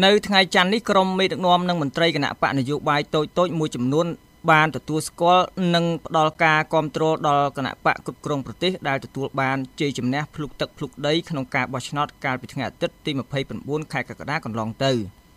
[0.00, 4.06] នៅថ្ងៃច័ន្ទនេះក្រុមមេដឹកនាំនិងមន្ត្រីគណៈបកនយោបាយតូចតូចមួយចំនួន
[4.50, 13.10] បានទទួលស្គាល់និងផ្ដល់ការគ្រប់គ្រងដល់គណៈបកគ្រប់គ្រងប្រទេសដែលទទួលបានជ័យជំនះភ្លុកទឹកភ្លុកដីក្នុងការបោះឆ្នោតកាលពីថ្ងៃអាទិត្យទី
[13.52, 14.92] 29ខែកក្កដាកន្លងទៅ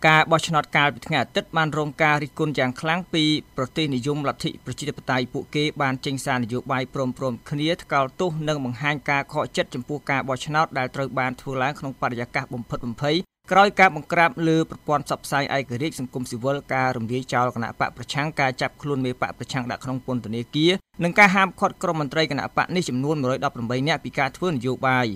[0.08, 3.24] ការបោះឆ្នោតកាលពីថ្ងៃអាទិត្យបានរងការរិះគន់យ៉ាងខ្លាំងពី
[3.56, 13.16] ប្រទេសនិយមលទ្ធិប្រជាធិបតេយ្យពួកគេបានចេញសារនយោបាយព្រមព្រំគ្នាថ្កោលទោសនិងបង្ហាញការខកចិត្តចំពោះការបោះឆ្នោតដែលត្រូវបានធ្វើឡើងក្នុងបរិយាកាសបំផិតបំភ័យ
[13.52, 20.72] ក្រោយការបង្ក្រាបលើប្រព័ន្ធផ្សព្វផ្សាយឯករាជ្យសង្គមស៊ីវិលការរំលាយចោលគណៈបកប្រឆាំងការចាប់ខ្លួនមេបកប្រឆាំងដាក់ក្នុងពន្ធនាគារ
[21.04, 25.06] និងការហាមឃាត់ក្រុមមន្ត្រីគណៈបកនេះចំនួន118នាក់ពីការធ្វើនយោបាយ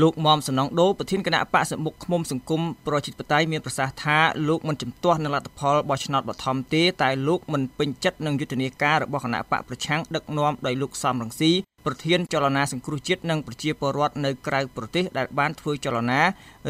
[0.00, 4.18] លោកមុំសំណងដូប្រធានគណៈបកសមុខឃុំសង្គមប្រជាធិបតេយ្យមានប្រសាសន៍ថា
[4.48, 11.52] លោកមិនជំទាស់នឹងលទ្ធផលបោះឆ្នោតបឋមទេតែលោកមិនពេញចិត្តនឹងយុទ្ធនាការរបស់គណៈបកប្រឆាំងដឹកនាំដោយលោកសំរងស៊ី
[11.86, 16.20] ប្រធានចលនាសង្គ្រោះជាតិនិងប្រជាពលរដ្ឋនៅក្រៅប្រទេសដែលបានធ្វើចលនា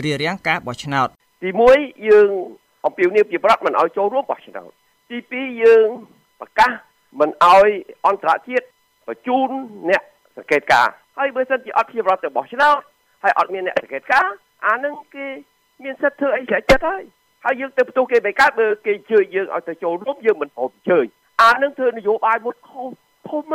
[0.05, 1.09] រារាំងការបោះឆ្នោត
[1.43, 2.29] ទី1យើង
[2.87, 4.71] អំពាវនាវជាប្រដ្ឋមិនឲ្យចូលរួមបោះឆ្នោត
[5.11, 5.87] ទី2យើង
[6.41, 6.71] ប្រកាស
[7.21, 7.71] មិនឲ្យ
[8.07, 8.65] អន្តរជាតិ
[9.09, 9.49] បញ្ជូន
[9.91, 10.03] អ្នក
[10.37, 12.81] សង្កេតការហើយបើសិនជាអត់ជាប្រដ្ឋទៅបោះឆ្នោត
[13.23, 14.27] ហើយអត់មានអ្នកសង្កេតការ
[14.67, 15.27] អានឹងគេ
[15.85, 17.03] មានសិទ្ធិធ្វើអីស្រេចចិត្តហើយ
[17.45, 20.99] ហើយយើងទៅផ្ទុះគេមិនកើតបើគេជឿយើងឲ្យទៅចូលរួមយើងមិនព្រមជឿ
[21.43, 22.91] អានឹងធ្វើនយោបាយមួយខុស
[23.29, 23.53] ធំ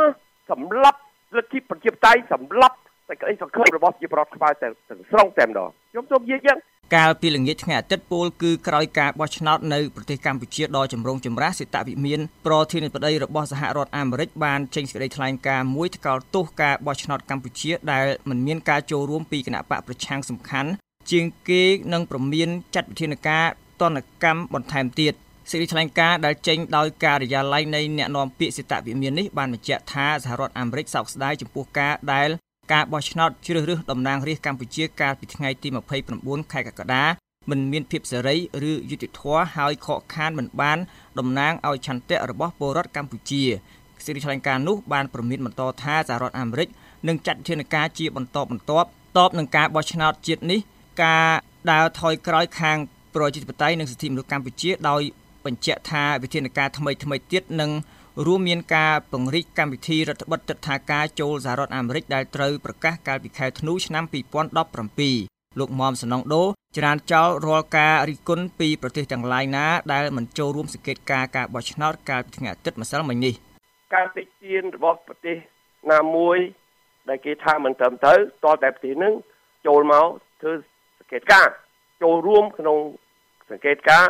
[0.50, 0.98] សម្រាប់
[1.36, 2.76] លទ្ធិប្រជាធិបតេយ្យសម្រាប់
[3.08, 4.72] តែក្តីសង្ឃឹមរបស់ប្រជាប្រដ្ឋខ្មែរទាំង
[5.10, 6.58] ស្រុងតែម្ដងខ្ញុំសូមនិយាយយ៉ាង
[6.94, 20.70] កាលពីល្ងាចថ្ងៃអាទិត្យពលគឺក្រោយការបោះឆ្នោតនៅប្រទេសកម្ពុជាដ៏ចម្រូងចម្រាសសេតវិមានប្រធានាធិបតីរបស់សហរដ្ឋអាមេរិកបានចេញសេចក្តីថ្លែងការណ៍មួយថ្កោលទោសការបោះឆ្នោតកម្ពុជាដែលមិនមានការចូលរួមពីគណៈបកប្រឆាំងសំខាន់
[21.10, 23.46] ជាងគេនឹងប្រមានចាត់វិធានការ
[23.80, 25.12] ទណ្ឌកម្មបន្ថែមទៀត
[25.50, 32.28] សេចក្តីថ្លែងការណ៍ដែលចេញដោយការិយាល័យនៃអ្នកនាំពាក្យសេតវិមាននេះបានបញ្ជាក់ថាសហរដ្ឋអាមេរិកសោកស្ដាយចំពោះការដែល
[32.72, 35.68] ការបោះឆ្នោតជ្រើសរើសតំណាងរាស្ត្រកម្ពុជាកាលពីថ្ងៃទី
[36.10, 37.04] 29ខែកក្កដា
[37.50, 38.36] មិនមានភាពសេរី
[38.70, 40.78] ឬយុត្តិធម៌ហើយខកខានមិនបាន
[41.18, 43.42] តំណាងឲ្យឆន្ទៈរបស់ពលរដ្ឋកម្ពុជា
[44.04, 46.68] សេរីថ្លែងការណ៍នោះបានប្រមានបន្តថាសហរដ្ឋអាមេរិក
[47.08, 50.60] នឹងចាត់វិធានការជាបន្តបន្ទាប់តបនឹងការបោះឆ្នោតជាតិនេះ
[51.04, 51.30] ការ
[51.70, 52.78] ដើរថយក្រោយខាង
[53.14, 55.02] ប្រជាធិបតេយ្យនិងសិទ្ធិមនុស្សកម្ពុជាដោយ
[55.46, 57.70] បញ្ជាក់ថាវិធានការថ្មីថ្មីទៀតនឹង
[58.26, 64.04] រួមមានការពង្រីកកម្មវិធីរដ្ឋបិទទឹកថាការចូលសហរដ្ឋអាមេរិកដែលត្រូវប្រកាសកាលពីខែធ្នូឆ្នាំ
[64.82, 66.44] 2017លោកមុំសំណងដូ
[66.76, 73.34] ច្រានចោលរាល់ការរិះគន់ពីប្រទេសទាំងឡាយណាដែលមិនចូលរួមសង្កេតការការបោះឆ្នោតកាលពីថ្ងៃអាទិត្យម្សិលមិញនេះ
[73.94, 75.36] ការតិចទៀនរបស់ប្រទេស
[75.92, 76.38] ណាមួយ
[77.08, 79.14] ដែលគេថាមិនត្រឹមត្រូវតតែប្រទេសនឹង
[79.66, 80.06] ចូលមក
[80.40, 80.52] ធ្វើ
[80.98, 81.48] សង្កេតការ
[82.02, 82.78] ចូលរួមក្នុង
[83.50, 84.06] សង្កេតការ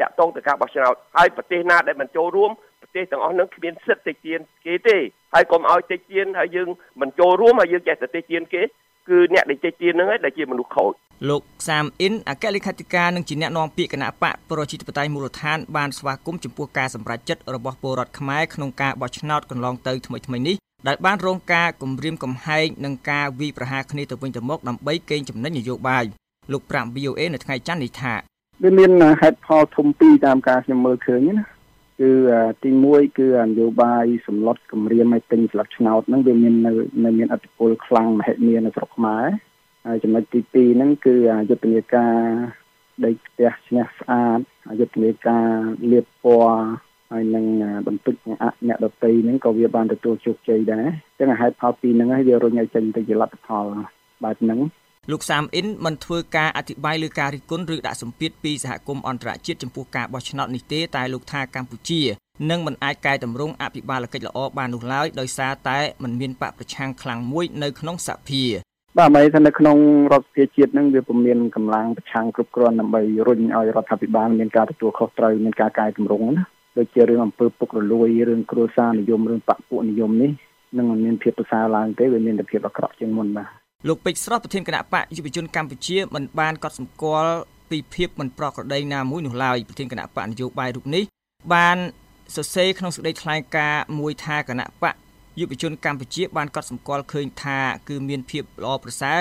[0.00, 4.96] តាក់ទងទៅការបោះឆ្នោតហើយប្រទេសណាដែលមិនចូលរួមប្រទេសទាំងអស់នឹងគ្មានសិទ្ធិតិចទៀនគេទេ
[5.34, 6.68] ហើយកុំឲ្យតិចទៀនហើយយើង
[7.00, 8.62] មិនចូលរួមហើយយើងចេះតែតិចទៀនគេ
[9.08, 10.92] គឺអ្នកដែលតិចទៀនហ្នឹងឯងដែលជាមនុស្សខូច
[11.28, 20.56] លោកសាមអ៊ិនអគ្គលេខាធិការនិងជាអ្នកនាំពាក្យគណៈបកប្រជាធិបតេយ្យមូលដ្ឋានបានស្វាគមន៍ចំពោះការសម្រេចចិត្តរបស់ពលរដ្ឋខ្មែរក្នុងការបោះឆ្នោតកន្លងទៅថ្មីៗនេះ
[20.88, 26.04] ដែលបានរងការគំរាមកំហែងនិងការវាយប្រហារគ្នាទៅវិញទៅមកដើម្បីកេងចំណេញនយោបាយ
[26.52, 28.14] លោកប្រាំ VOA នៅថ្ងៃច័ន្ទនេះថា
[28.62, 28.90] វាមាន
[29.20, 31.46] ហេតុផលធំពីរតាមការខ្ញុំមើលឃើញណា
[32.00, 32.10] គឺ
[32.62, 36.72] ទី1គឺនយោបាយសម្លុតគម្រាមឲ្យទិញស្លឹកឆ្នោតហ្នឹងវាមាននៅ
[37.04, 39.26] នៅមានអតិពលខ្លាំងមហិមានៅស្រុកខ្មែរ
[39.86, 41.16] ហើយចំណុចទី2ហ្នឹងគឺ
[41.50, 42.16] យុទ្ធនាការ
[43.04, 44.38] ដីផ្ទះឈ្នះស្អាត
[44.80, 45.48] យុទ្ធនាការ
[45.90, 46.64] លាបពណ៌
[47.12, 47.46] ហើយនឹង
[47.86, 53.66] បន្ទុកអអ្នកដតីហ្នឹងក៏វាបានទទួលជោគជ័យដែរអញ្ចឹងហេតុផលពីរហ្នឹងហើយវារុញឲ្យចេញទៅជាលទ្ធផល
[54.24, 54.60] បែបហ្នឹង
[55.10, 62.02] លោកសាមអ៊ិនមិនធ្វើការអធិប្បាយលើការរិះគន់ឬដាក់សម្ពាធពីសហគមន៍អន្តរជាតិចំពោះការបោះឆ្នោតនេះទេតែលោកថាកម្ពុជា
[62.50, 68.42] នឹងមិនអាចកែតម្រង់អភិបាលកិច្ចល្អបាននោះឡើយដោយសារតែมันមានបកប្រឆាំងខ្លាំងមួយនៅក្នុងសភា
[68.98, 69.76] បាទមិនថានៅក្នុង
[70.12, 76.42] រដ្ឋសភាជាតិនឹងវាពុំមានកម្លាំងប្រឆាំងគ្រប់គ្រាន់ដើម្បីរុញឲ្យរដ្ឋាភិបាលមានការទទួលខុសត្រូវមានការកែតម្រង់ណា
[76.78, 80.30] ដូចជារឿងអំពើពុករលួយរឿងគ្រួសារនិយមរឿងបពពួកនិយមនេះ
[80.76, 87.34] នឹងមិនមានភាពប្រសើរឡើងទេវាមានតែភាពអាក្រក់ជាងមុនបាទ លោកពេជ្រស្រស់ប្រធានគណៈបកយុវជនកម្ពុជាមិនបានកត់សម្គាល់
[87.70, 91.04] ពីភាពមិនប្រក្រតីណាមួយនោះឡើយប្រធានគណៈបកនយោបាយរូបនេះ
[91.52, 91.78] បាន
[92.36, 94.94] សរសេរក្នុងសេចក្តីថ្លែងការណ៍មួយថាគណៈបក
[95.40, 99.20] យុវជនកម្ពុជាបានកត់សម្គាល់ឃើញថាគឺមានភាពល្អប្រសើរ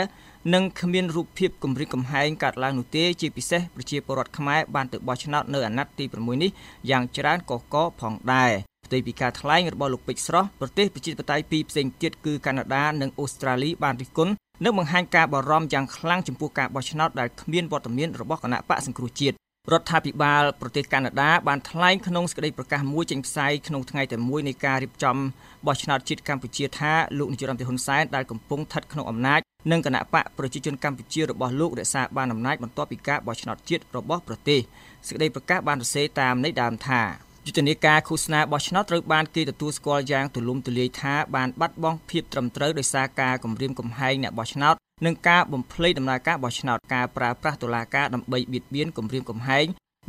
[0.54, 6.52] និងគ្មានរូបភាពគម្រិតកំហែងកើតឡើងនោះទេជាពិសេសប្រជាពលរដ្ឋខ្មែរបានទៅបោះឆ្នោតនៅអាណត្តិទី6នេះ
[6.90, 8.52] យ៉ាងច្រើនកកកផងដែរ
[8.86, 19.36] ផ្ទុយពីការថ្លែងរបស់លោកពេជ្រស្រស់ប្រទេសប្រជាធិបតេយ្យពីរផ្សេងទៀតគឺកាណាដានិងអូស្ត្រាលីបានរិះគន់ និងបង្ហាញការបារម្ភយ៉ាងខ្លាំងចំពោះការបោះឆ្នោតដែលគ្មានវត្តមានរបស់គណៈបកសង្គ្រោះជាតិ
[19.74, 25.18] រដ្ឋាភិបាលប្រទេសកាណាដាបានថ្លែងក្នុងសេចក្តីប្រកាសមួយចេញផ្សាយក្នុងថ្ងៃតែមួយនៃការរៀបចំ
[25.66, 29.40] បោះឆ្នោតជាតិកម្ពុជាថាលោកនាយរដ្ឋមន្ត្រីហ៊ុនសែនដែលកំពុងស្ថិតក្នុងអំណាច
[29.72, 34.60] និងគណៈបកប្រជាជនកម្ពុជារបស់លោករក្សាបានអំណាចបន្ទាប់ពីការបោះឆ្នោតជាតិរបស់ប្រទេស
[35.08, 37.02] សេចក្តីប្រកាសបានសរសេរតាមន័យដើមថា
[37.48, 44.76] យុទ្ធនាការឃោសនាបោះឆ្នោតត្រូវបានគេទទួលស្គាល់យ៉ាងទូលំទូលាយថាបានបាត់បង់ភាពត្រឹមត្រូវដោយសារការគំរាមកំហែងអ្នកបោះឆ្នោត
[45.06, 49.66] និងការបំភ្លៃដំណើរការបោះឆ្នោតការប្រើប្រាស់តុលាការដើម្បីបៀតបៀនគំរាមកំហែង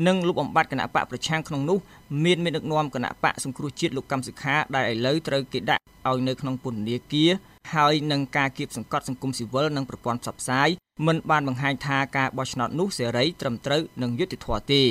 [0.07, 1.79] និងលុបបំបាត់គណៈបកប្រឆាំងក្នុងនោះ
[2.25, 7.31] មានមេដឹកនាំគណៈបកសង្គ្រោះជាតិលោកកម្មសិក្ខាដែលឥឡូវត្រូវគេដាក់ឲ្យនៅក្នុងពន្ធនាគារ
[7.75, 10.69] ហើយនឹងការគៀបសង្កត់សង្គមស៊ីវិលនិងប្រព័ន្ធផ្សព្វផ្សាយ
[11.05, 14.87] មិនបានបង្ហាញថាការបោះឆ្នោតនោះសេរីត្រឹមត្រូវនិងយុត្តិធម៌ទេរ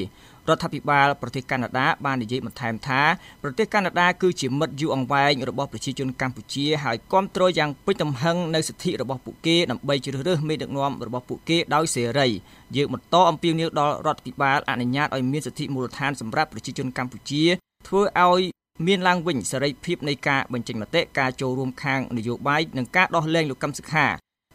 [0.55, 3.01] ដ្ឋាភិបាលប្រទេសកាណាដាបាននិយាយបន្ថែមថា
[3.43, 12.27] ប្រទេសកាណាដាគឺជាមិត្តយូរអង្វែងរបស់ប្រជាជនកម្ពុជាហើយគ្រប់គ្រងយ៉ាងពេញទំហឹងនៅសិទ្ធិរបស់ពួកគេដើម្បីជ្រើសរើសមេដឹកនាំរបស់ពួកគេដោយសេរី
[12.75, 17.43] យើងបន្តអំពាវនាវដល់រដ្ឋាភិបាលអនុញ្ញាតឲ្យមានសិទ្ធិមូលដ្ឋានសម្រាប់ប្រជាជនកម្ពុជា
[17.87, 18.41] ធ្វើឲ្យ
[18.87, 24.07] មានឡើងវិញសេរីភាពនៃការបញ្ចេញមតិការចូលរួមខាងនយោបាយនិងការដោះលែងលោកកឹមសុខា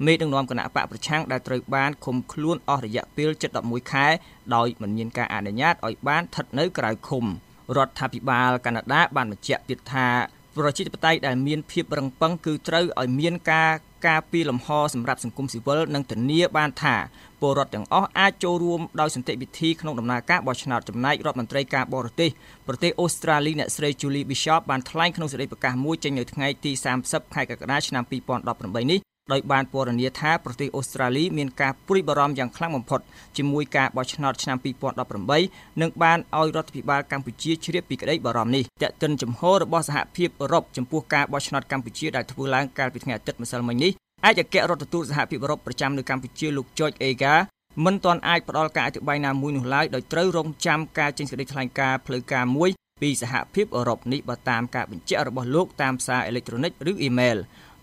[0.07, 3.31] មេដឹកនាំគណៈបកប្រឆាំងដែលត្រូវបានឃុំខ្លួនអស់រយៈពេល
[3.61, 4.07] 711ខែ
[4.55, 7.25] ដោយមិនមានការអនុញ្ញាតឲ្យបានស្ថិតនៅក្រៅឃុំ
[7.77, 10.09] រដ្ឋាភិបាលកាណាដាបានបញ្ជាក់ទៀតថា
[10.57, 13.73] ប្រជាធិបតេយ្យដែលមានភាពរឹងប៉ឹងគឺត្រូវឲ្យមានការ
[14.07, 16.97] ការពីលំហសម្រាប់សង្គមស៊ីវិលនិងធានាបានថា
[17.41, 22.31] ពលរដ្ឋទាំងអស់អាចចូលរួមដោយសន្តិវិធីក្នុងដំណើរការបោះឆ្នោតចំណែករដ្ឋមន្ត្រីការបរទេស
[22.67, 28.05] ប្រទេសអូស្ត្រាលីអ្នកស្រី Julie Bishop បានថ្លែងក្នុងសេចក្តីប្រកាសមួយចេញនៅថ្ងៃទី30ខែកក្កដាឆ្នាំ
[28.49, 33.01] 2018នេះ ដោយបានពណ៌នាថាប្រទេសអូស្ត្រាលីមានការព្រួយបារម្ភយ៉ាងខ្លាំងបំផុត
[33.37, 34.59] ជាមួយការបោះឆ្នោតឆ្នាំ
[35.19, 43.93] 2018និងបានឲ្យរដ្ឋាភិបាលកម្ពុជាជ្រាបពីក្តីបារម្ភនេះតេតិនចំហរបស់សហភាពអឺរ៉ុបចំពោះការបោះឆ្នោតកម្ពុជាដែលធ្វើឡើងកាលពីថ្ងៃអាទិត្យម្សិលមិញនេះ
[44.29, 47.35] ឯកអគ្គរដ្ឋទូតសហភាពអឺរ៉ុបប្រចាំនៅកម្ពុជាលោក George Ega
[47.85, 52.71] មិនទាន់អាចផ្ដល់ការអធិប្បាយណាមួយនោះឡើយដោយត្រូវរងចាំការចេញសេចក្តីថ្លែងការណ៍ផ្លូវការមួយ
[53.03, 57.37] ពីសហភាពអឺរ៉ុបនេះបើតាមការបញ្ជាក់របស់លោកតាមសារអេឡិចត្រូនិកឬអ៊ីមែល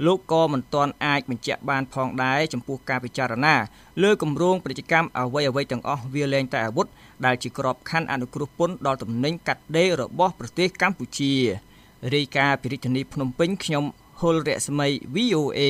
[0.06, 3.56] លោកក៏មិនទាន់អាចបញ្ជាក់បានផងដែរចំពោះការពិចារណា
[4.04, 6.88] លើគម្រោងពាណិជ្ជកម្មអ្វីអ្វីទាំងអស់វាលែងតែអាវុធ
[7.26, 11.34] ដែលជាក្របខ័ណ្ឌអនុគ្រោះពន្ធដល់ទំនិញកាត់ដេររបស់ប្រទេសកម្ពុជា
[12.16, 13.84] រាយការណ៍ពីរាជធានីភ្នំពេញខ្ញុំ
[14.20, 15.62] ហុលរស្មី VOA